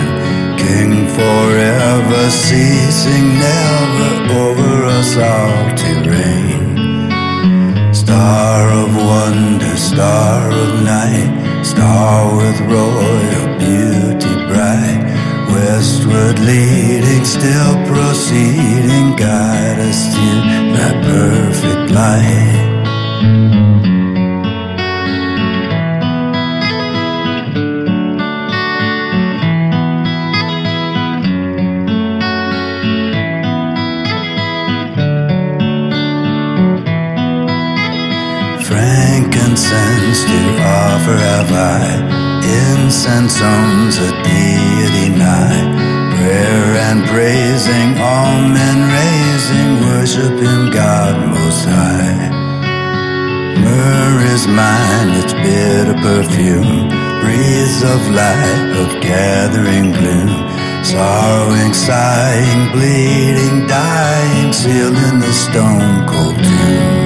King 0.58 1.08
forever, 1.08 2.30
ceasing, 2.30 3.28
never 3.40 4.12
over 4.44 4.86
a 4.86 5.04
salty 5.04 5.94
rain. 6.10 7.94
Star 7.94 8.70
of 8.70 8.96
wonder, 8.96 9.76
star 9.78 10.50
of 10.50 10.84
night, 10.84 11.33
star 11.66 12.36
with 12.36 12.60
royal 12.62 13.58
beauty 13.58 14.34
bright. 14.48 15.02
Westward 15.50 16.40
leading, 16.40 17.26
still 17.26 17.76
proceeding, 17.86 19.16
guide 19.16 19.80
us 19.80 20.14
to 20.16 20.28
that 20.76 20.96
perfect 21.06 21.92
light. 21.92 22.74
Frankincense 39.64 40.24
to 40.26 40.40
offer 40.62 41.16
have 41.16 41.52
I. 41.52 41.84
Incense 42.44 43.42
owns 43.42 43.98
a 43.98 44.12
deity 44.24 45.10
nigh. 45.10 45.64
Prayer 46.18 46.76
and 46.88 47.06
praising, 47.08 47.98
all 47.98 48.42
men 48.42 48.80
raising, 48.98 49.70
worship 49.88 50.36
in 50.52 50.72
God 50.72 51.16
most 51.36 51.66
high. 51.66 52.30
Myrrh 53.64 54.22
is 54.36 54.48
mine, 54.48 55.10
its 55.24 55.34
bitter 55.34 55.98
perfume, 56.02 56.90
breeze 57.22 57.84
of 57.84 58.02
light, 58.12 58.72
of 58.84 59.02
gathering 59.02 59.92
gloom. 59.94 60.32
Sorrowing, 60.84 61.74
sighing, 61.74 62.72
bleeding, 62.74 63.68
dying, 63.68 64.52
sealed 64.52 64.98
in 64.98 65.20
the 65.20 65.32
stone 65.32 66.06
cold 66.08 66.36
tomb. 66.36 67.03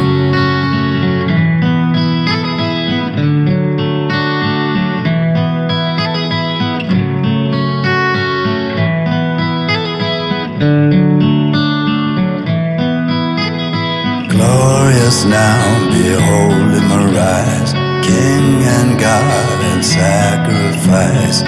Now, 15.29 15.89
behold 15.91 16.73
him 16.77 16.91
arise, 16.91 17.73
King 18.05 18.63
and 18.75 18.99
God 18.99 19.59
and 19.71 19.83
sacrifice. 19.83 21.43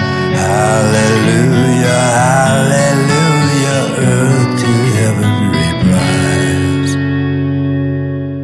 Earth 4.00 4.60
to 4.62 4.72
heaven. 4.96 5.40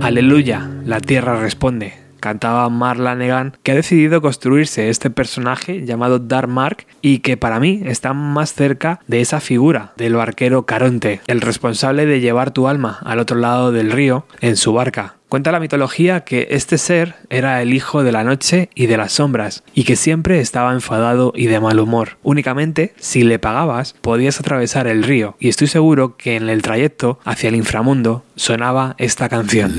Aleluya, 0.03 0.71
la 0.85 1.01
tierra 1.01 1.41
responde. 1.41 1.95
Cantaba 2.21 2.69
Mark 2.69 3.01
Lanegan, 3.01 3.57
que 3.63 3.73
ha 3.73 3.75
decidido 3.75 4.23
construirse 4.23 4.89
este 4.89 5.11
personaje 5.11 5.85
llamado 5.85 6.19
Dark 6.19 6.49
Mark 6.49 6.87
y 7.03 7.19
que 7.19 7.37
para 7.37 7.61
mí 7.61 7.83
está 7.85 8.13
más 8.13 8.55
cerca 8.55 9.01
de 9.07 9.21
esa 9.21 9.41
figura 9.41 9.93
del 9.97 10.15
barquero 10.15 10.65
Caronte, 10.65 11.21
el 11.27 11.41
responsable 11.41 12.07
de 12.07 12.21
llevar 12.21 12.53
tu 12.53 12.69
alma 12.69 12.99
al 13.05 13.19
otro 13.19 13.37
lado 13.37 13.73
del 13.73 13.91
río 13.93 14.27
en 14.41 14.57
su 14.57 14.73
barca. 14.73 15.17
Cuenta 15.29 15.51
la 15.51 15.59
mitología 15.59 16.21
que 16.21 16.47
este 16.51 16.79
ser 16.79 17.17
era 17.31 17.61
el 17.61 17.75
hijo 17.75 18.05
de 18.05 18.13
la 18.13 18.23
noche 18.23 18.71
y 18.77 18.87
de 18.87 18.97
las 18.97 19.13
sombras, 19.13 19.65
y 19.75 19.83
que 19.83 19.97
siempre 19.97 20.39
estaba 20.39 20.73
enfadado 20.73 21.33
y 21.35 21.47
de 21.47 21.59
mal 21.59 21.81
humor. 21.81 22.19
Únicamente, 22.23 22.95
si 23.01 23.25
le 23.25 23.41
pagabas, 23.41 23.97
podías 24.01 24.39
atravesar 24.39 24.87
el 24.87 25.03
río, 25.03 25.37
y 25.41 25.49
estoy 25.49 25.67
seguro 25.67 26.17
que 26.17 26.37
en 26.37 26.49
el 26.49 26.63
trayecto 26.63 27.19
hacia 27.25 27.49
el 27.49 27.57
inframundo 27.57 28.23
sonaba 28.37 28.95
esta 28.99 29.29
canción. 29.29 29.75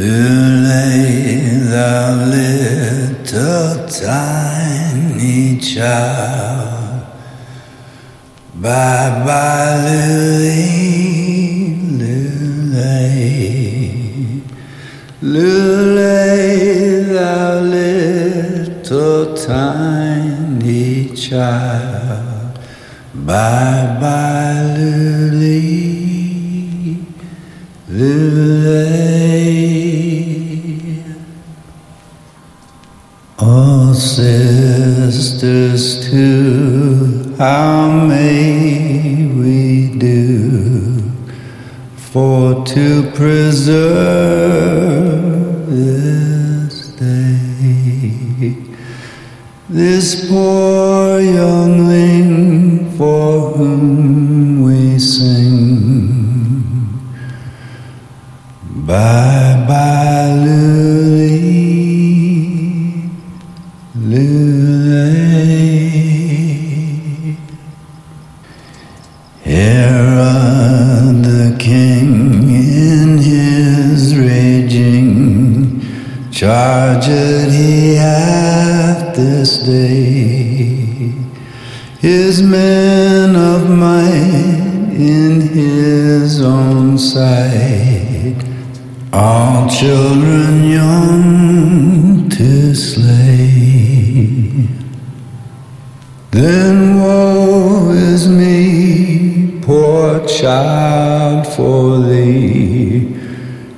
Bye 8.60 9.24
bye, 9.24 9.78
Lily, 10.40 11.78
Lily. 12.74 13.57
Lily, 15.28 17.04
thou 17.04 17.60
little 17.60 19.36
tiny 19.36 21.14
child. 21.14 22.58
Bye 23.14 23.98
bye, 24.00 24.64
Lily, 24.78 25.84
Lily. 27.90 29.04
All 33.38 33.94
sisters 33.94 36.10
too, 36.10 37.36
how 37.38 37.92
may 38.08 39.28
we 39.28 39.90
do 39.98 41.02
for 41.98 42.64
to 42.64 43.12
preserve 43.12 45.17
this 45.70 46.88
day? 46.96 48.56
This 49.70 50.30
poor 50.30 51.20
youngling 51.20 52.92
for 52.98 53.52
whom 53.52 54.64
we 54.64 54.98
sing. 54.98 56.08
Bye 58.88 59.66
bye, 59.68 60.32
Lily, 60.46 60.97
charged 76.38 77.52
he 77.52 77.96
hath 77.96 79.16
this 79.16 79.58
day. 79.58 81.12
His 82.00 82.44
men 82.44 83.36
of 83.36 83.68
might 83.68 84.94
in 84.94 85.42
his 85.42 86.40
own 86.40 87.00
sight. 87.00 88.36
All 89.12 89.68
children 89.68 90.70
young 90.70 92.30
to 92.30 92.76
slay. 92.76 93.50
Then 96.30 97.00
woe 97.02 97.90
is 97.90 98.28
me, 98.28 99.60
poor 99.64 100.24
child, 100.28 101.48
for 101.48 101.98
thee, 101.98 103.17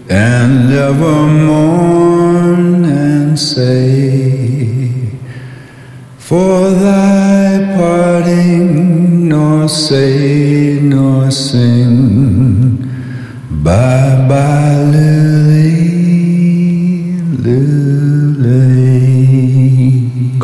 and 0.09 0.71
ever 0.73 1.27
mourn 1.27 2.83
and 2.83 3.39
say, 3.39 4.89
for 6.17 6.71
thy 6.71 7.75
parting, 7.77 9.29
nor 9.29 9.69
say 9.69 10.79
nor 10.81 11.29
sing, 11.29 12.77
bye 13.63 14.25
bye, 14.27 14.83
Lily, 14.91 15.75
Lily. 17.37 17.88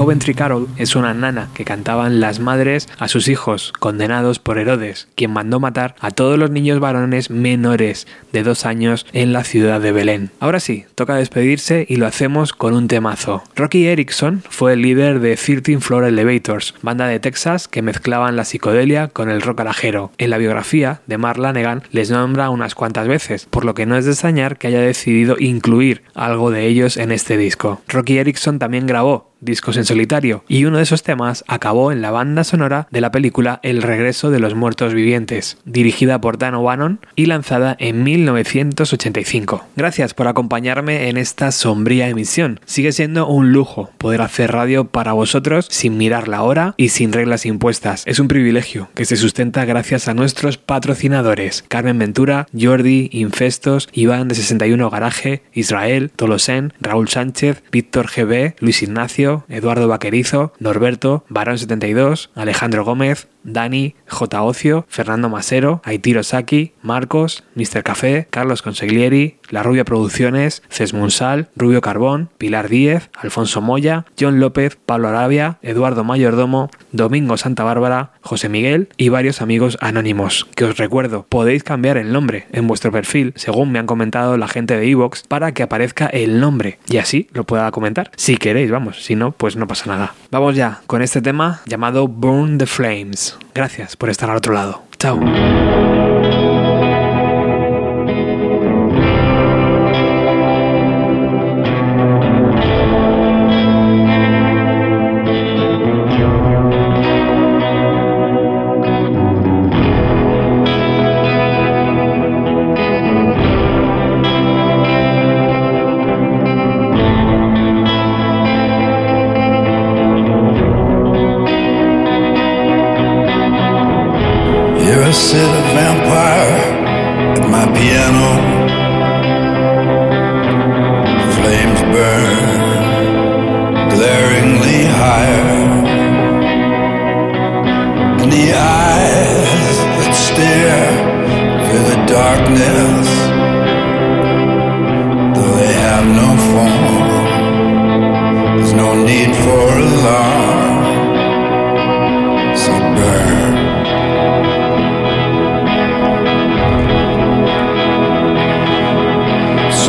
Coventry 0.05 0.35
Carol 0.35 0.67
es 0.77 0.95
una 0.95 1.15
nana 1.15 1.49
que 1.55 1.65
cantaban 1.65 2.19
las 2.19 2.39
madres 2.39 2.87
a 2.99 3.07
sus 3.07 3.27
hijos 3.27 3.73
condenados 3.79 4.37
por 4.37 4.59
Herodes, 4.59 5.07
quien 5.15 5.33
mandó 5.33 5.59
matar 5.59 5.95
a 5.99 6.11
todos 6.11 6.37
los 6.37 6.51
niños 6.51 6.79
varones 6.79 7.31
menores 7.31 8.05
de 8.31 8.43
dos 8.43 8.67
años 8.67 9.07
en 9.13 9.33
la 9.33 9.43
ciudad 9.43 9.81
de 9.81 9.91
Belén. 9.91 10.29
Ahora 10.39 10.59
sí, 10.59 10.85
toca 10.93 11.15
despedirse 11.15 11.87
y 11.89 11.95
lo 11.95 12.05
hacemos 12.05 12.53
con 12.53 12.75
un 12.75 12.87
temazo. 12.87 13.41
Rocky 13.55 13.87
Erickson 13.87 14.43
fue 14.47 14.73
el 14.73 14.83
líder 14.83 15.21
de 15.21 15.37
13 15.37 15.79
Floor 15.79 16.03
Elevators, 16.03 16.75
banda 16.83 17.07
de 17.07 17.19
Texas 17.19 17.67
que 17.67 17.81
mezclaban 17.81 18.35
la 18.35 18.45
psicodelia 18.45 19.07
con 19.07 19.31
el 19.31 19.41
rock 19.41 19.61
alajero. 19.61 20.11
En 20.19 20.29
la 20.29 20.37
biografía 20.37 21.01
de 21.07 21.17
Mark 21.17 21.39
Lanegan 21.39 21.81
les 21.89 22.11
nombra 22.11 22.51
unas 22.51 22.75
cuantas 22.75 23.07
veces, 23.07 23.47
por 23.49 23.65
lo 23.65 23.73
que 23.73 23.87
no 23.87 23.97
es 23.97 24.05
de 24.05 24.11
extrañar 24.11 24.59
que 24.59 24.67
haya 24.67 24.81
decidido 24.81 25.35
incluir 25.39 26.03
algo 26.13 26.51
de 26.51 26.67
ellos 26.67 26.95
en 26.97 27.11
este 27.11 27.37
disco. 27.37 27.81
Rocky 27.87 28.19
Erickson 28.19 28.59
también 28.59 28.85
grabó 28.85 29.33
discos 29.45 29.77
en 29.77 29.85
solitario, 29.85 30.43
y 30.47 30.65
uno 30.65 30.77
de 30.77 30.83
esos 30.83 31.03
temas 31.03 31.43
acabó 31.47 31.91
en 31.91 32.01
la 32.01 32.11
banda 32.11 32.43
sonora 32.43 32.87
de 32.91 33.01
la 33.01 33.11
película 33.11 33.59
El 33.63 33.81
regreso 33.81 34.31
de 34.31 34.39
los 34.39 34.55
muertos 34.55 34.93
vivientes, 34.93 35.57
dirigida 35.65 36.19
por 36.19 36.37
Dan 36.37 36.55
O'Bannon 36.55 36.99
y 37.15 37.27
lanzada 37.27 37.75
en 37.79 38.03
1985. 38.03 39.65
Gracias 39.75 40.13
por 40.13 40.27
acompañarme 40.27 41.09
en 41.09 41.17
esta 41.17 41.51
sombría 41.51 42.09
emisión. 42.09 42.59
Sigue 42.65 42.91
siendo 42.91 43.27
un 43.27 43.53
lujo 43.53 43.91
poder 43.97 44.21
hacer 44.21 44.51
radio 44.51 44.85
para 44.85 45.13
vosotros 45.13 45.67
sin 45.69 45.97
mirar 45.97 46.27
la 46.27 46.41
hora 46.43 46.73
y 46.77 46.89
sin 46.89 47.13
reglas 47.13 47.45
impuestas. 47.45 48.03
Es 48.05 48.19
un 48.19 48.27
privilegio 48.27 48.89
que 48.95 49.05
se 49.05 49.15
sustenta 49.15 49.65
gracias 49.65 50.07
a 50.07 50.13
nuestros 50.13 50.57
patrocinadores: 50.57 51.63
Carmen 51.67 51.99
Ventura, 51.99 52.47
Jordi, 52.59 53.09
Infestos, 53.11 53.89
Iván 53.93 54.27
de 54.27 54.35
61 54.35 54.89
Garaje, 54.89 55.43
Israel, 55.53 56.11
Tolosen, 56.15 56.73
Raúl 56.79 57.09
Sánchez, 57.09 57.63
Víctor 57.71 58.07
GB, 58.07 58.55
Luis 58.59 58.81
Ignacio, 58.81 59.34
Eduardo 59.49 59.87
Vaquerizo, 59.87 60.53
Norberto, 60.59 61.25
Barón 61.27 61.57
72, 61.57 62.29
Alejandro 62.35 62.85
Gómez, 62.85 63.27
Dani, 63.45 63.95
J. 64.07 64.41
Ocio, 64.41 64.85
Fernando 64.89 65.29
Masero, 65.29 65.81
Aitiro 65.83 66.23
Saki, 66.23 66.73
Marcos, 66.81 67.43
Mr. 67.55 67.83
Café, 67.83 68.27
Carlos 68.29 68.61
Consiglieri, 68.61 69.37
La 69.49 69.63
Rubia 69.63 69.85
Producciones, 69.85 70.63
Cesmunsal, 70.69 71.49
Rubio 71.55 71.81
Carbón, 71.81 72.29
Pilar 72.37 72.69
Díez, 72.69 73.09
Alfonso 73.15 73.61
Moya, 73.61 74.05
John 74.19 74.39
López, 74.39 74.77
Pablo 74.85 75.07
Arabia, 75.09 75.59
Eduardo 75.61 76.03
Mayordomo, 76.03 76.69
Domingo 76.91 77.37
Santa 77.37 77.63
Bárbara, 77.63 78.11
José 78.21 78.49
Miguel 78.49 78.89
y 78.97 79.09
varios 79.09 79.41
amigos 79.41 79.77
anónimos. 79.81 80.47
Que 80.55 80.65
os 80.65 80.77
recuerdo, 80.77 81.25
podéis 81.29 81.63
cambiar 81.63 81.97
el 81.97 82.11
nombre 82.11 82.47
en 82.51 82.67
vuestro 82.67 82.91
perfil, 82.91 83.33
según 83.35 83.71
me 83.71 83.79
han 83.79 83.85
comentado 83.85 84.37
la 84.37 84.47
gente 84.47 84.75
de 84.75 84.89
Evox, 84.89 85.23
para 85.27 85.53
que 85.53 85.63
aparezca 85.63 86.07
el 86.07 86.39
nombre 86.39 86.79
y 86.89 86.97
así 86.97 87.27
lo 87.33 87.43
pueda 87.43 87.69
comentar. 87.71 88.11
Si 88.15 88.37
queréis, 88.37 88.71
vamos, 88.71 89.03
si 89.03 89.14
no, 89.15 89.31
pues 89.31 89.55
no 89.55 89.67
pasa 89.67 89.85
nada. 89.87 90.13
Vamos 90.31 90.55
ya 90.55 90.81
con 90.87 91.01
este 91.01 91.21
tema 91.21 91.61
llamado 91.65 92.07
Burn 92.07 92.57
the 92.57 92.65
Flames. 92.65 93.37
Gracias 93.53 93.95
por 93.95 94.09
estar 94.09 94.29
al 94.29 94.37
otro 94.37 94.53
lado. 94.53 94.83
Chao. 94.97 95.19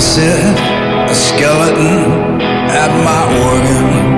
I 0.00 0.02
sit 0.02 0.56
a 1.12 1.14
skeleton 1.14 2.40
at 2.72 2.90
my 3.04 3.22
organ. 3.52 4.16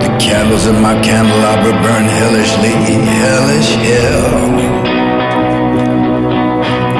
The 0.00 0.10
candles 0.16 0.64
in 0.66 0.80
my 0.80 0.96
candelabra 1.04 1.72
burn 1.84 2.06
hellishly, 2.08 2.72
hellish 3.20 3.72
hell. 3.84 4.48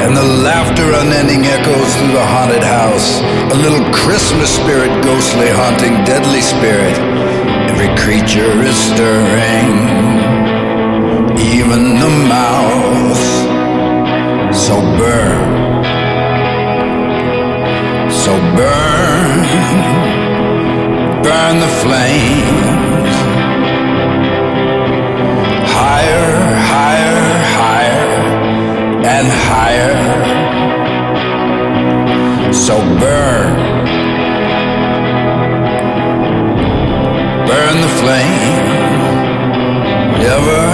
And 0.05 0.13
the 0.15 0.29
laughter 0.45 0.85
unending 0.93 1.47
echoes 1.47 1.97
through 1.97 2.13
the 2.13 2.27
haunted 2.37 2.63
house. 2.63 3.23
A 3.51 3.57
little 3.65 3.81
Christmas 3.95 4.55
spirit, 4.55 4.93
ghostly, 5.03 5.49
haunting, 5.49 5.95
deadly 6.05 6.43
spirit. 6.43 6.99
Every 7.73 7.89
creature 7.97 8.53
is 8.69 8.77
stirring, 8.93 9.73
even 11.57 11.83
the 12.05 12.13
mouse. 12.29 13.29
So 14.53 14.79
burn. 15.01 15.44
So 18.25 18.33
burn, 18.33 19.43
burn 21.23 21.55
the 21.61 21.73
flames. 21.83 23.15
Higher, 25.77 26.31
higher, 26.73 27.21
higher, 27.61 28.09
and 29.15 29.27
higher. 29.51 29.97
So 32.55 32.77
burn, 33.03 33.57
burn 37.47 37.77
the 37.83 37.93
flame. 38.01 38.65
Never. 40.23 40.74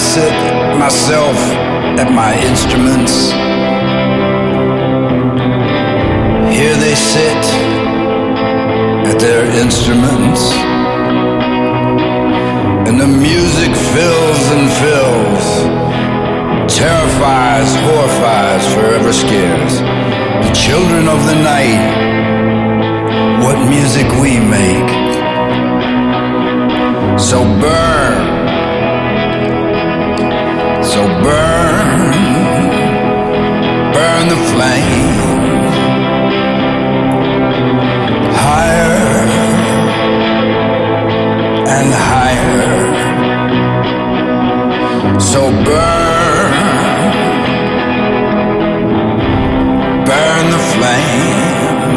I 0.00 0.02
sit 0.02 0.32
myself 0.78 1.36
at 2.00 2.10
my 2.10 2.32
instruments. 2.50 3.32
Here 6.56 6.74
they 6.84 6.94
sit 6.94 7.44
at 9.10 9.18
their 9.20 9.44
instruments. 9.62 10.40
And 12.88 12.98
the 12.98 13.08
music 13.08 13.72
fills 13.94 14.42
and 14.56 14.66
fills, 14.80 15.46
terrifies, 16.80 17.68
horrifies, 17.84 18.64
forever 18.72 19.12
scares. 19.12 19.74
The 20.46 20.52
children 20.54 21.08
of 21.08 21.20
the 21.28 21.36
night, 21.52 21.84
what 23.44 23.58
music 23.68 24.08
we 24.22 24.40
make. 24.40 24.90
So 27.20 27.44
burn. 27.60 27.99
So 31.00 31.06
burn, 31.06 32.12
burn 33.94 34.28
the 34.28 34.40
flame 34.50 35.20
higher 38.44 39.08
and 41.76 41.88
higher. 42.10 42.72
So 45.18 45.40
burn, 45.68 46.52
burn 50.04 50.44
the 50.54 50.62
flame, 50.74 51.96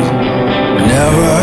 never. 0.88 1.43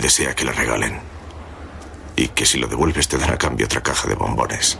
Desea 0.00 0.34
que 0.34 0.44
le 0.44 0.52
regalen. 0.52 1.00
Y 2.16 2.28
que 2.28 2.46
si 2.46 2.58
lo 2.58 2.66
devuelves 2.66 3.08
te 3.08 3.18
dan 3.18 3.32
a 3.32 3.38
cambio 3.38 3.66
otra 3.66 3.82
caja 3.82 4.08
de 4.08 4.14
bombones. 4.14 4.78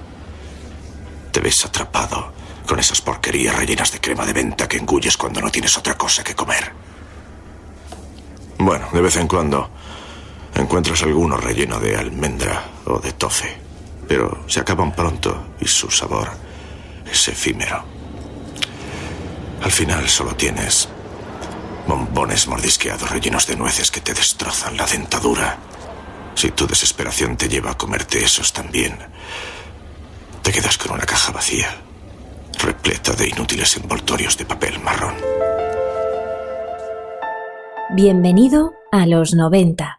te 1.33 1.41
ves 1.41 1.65
atrapado 1.67 2.33
con 2.67 2.79
esas 2.79 3.03
porquerías 3.03 3.55
rellenas 3.55 3.93
de 3.93 4.01
crema 4.01 4.25
de 4.25 4.33
venta 4.33 4.67
que 4.67 4.79
engulles 4.79 5.17
cuando 5.19 5.41
no 5.41 5.51
tienes 5.51 5.77
otra 5.77 5.97
cosa 5.97 6.25
que 6.25 6.35
comer. 6.35 6.73
Bueno, 8.59 8.89
de 8.93 9.01
vez 9.03 9.17
en 9.17 9.29
cuando 9.29 9.71
encuentras 10.55 11.03
alguno 11.03 11.37
relleno 11.37 11.79
de 11.79 11.97
almendra 11.97 12.65
o 12.87 12.99
de 12.99 13.13
tofe, 13.13 13.59
pero 14.09 14.45
se 14.47 14.61
acaban 14.61 14.95
pronto 14.95 15.49
y 15.61 15.69
su 15.69 15.91
sabor 15.91 16.31
es 17.11 17.29
efímero. 17.29 17.96
Al 19.63 19.71
final 19.71 20.09
solo 20.09 20.35
tienes 20.35 20.89
bombones 21.87 22.47
mordisqueados 22.47 23.11
rellenos 23.11 23.47
de 23.47 23.57
nueces 23.57 23.91
que 23.91 24.01
te 24.01 24.15
destrozan 24.15 24.77
la 24.77 24.87
dentadura. 24.87 25.59
Si 26.35 26.51
tu 26.51 26.67
desesperación 26.67 27.37
te 27.37 27.49
lleva 27.49 27.71
a 27.71 27.79
comerte 27.79 28.23
esos 28.23 28.53
también, 28.53 28.99
te 30.43 30.53
quedas 30.53 30.77
con 30.79 30.93
una 30.93 31.05
caja 31.05 31.33
vacía, 31.33 31.75
repleta 32.59 33.13
de 33.13 33.29
inútiles 33.29 33.77
envoltorios 33.77 34.37
de 34.37 34.45
papel 34.45 34.79
marrón. 34.81 35.15
Bienvenido 37.95 38.75
a 38.93 39.07
los 39.07 39.35
90. 39.35 39.96